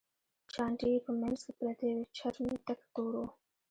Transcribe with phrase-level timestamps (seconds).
[0.53, 3.25] چانټې یې په منځ کې پرتې وې، چرم یې تک تور و.